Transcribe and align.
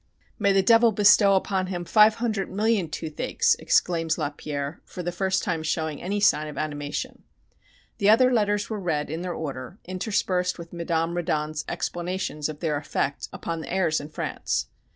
"May 0.39 0.51
the 0.51 0.63
devil 0.63 0.91
bestow 0.91 1.35
upon 1.35 1.67
him 1.67 1.85
five 1.85 2.15
hundred 2.15 2.49
million 2.49 2.89
toothaches!" 2.89 3.55
exclaims 3.59 4.17
Lapierre, 4.17 4.81
for 4.83 5.03
the 5.03 5.11
first 5.11 5.43
time 5.43 5.61
showing 5.61 6.01
any 6.01 6.19
sign 6.19 6.47
of 6.47 6.57
animation. 6.57 7.21
The 7.99 8.09
other 8.09 8.33
letters 8.33 8.67
were 8.67 8.79
read 8.79 9.11
in 9.11 9.21
their 9.21 9.35
order, 9.35 9.77
interspersed 9.85 10.57
with 10.57 10.73
Madame 10.73 11.15
Reddon's 11.15 11.63
explanations 11.69 12.49
of 12.49 12.61
their 12.61 12.77
effect 12.77 13.29
upon 13.31 13.61
the 13.61 13.71
heirs 13.71 14.01
in 14.01 14.09
France. 14.09 14.69